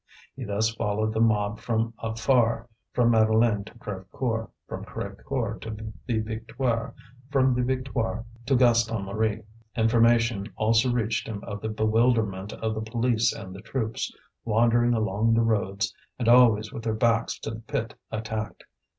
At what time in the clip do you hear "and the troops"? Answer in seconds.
13.31-14.11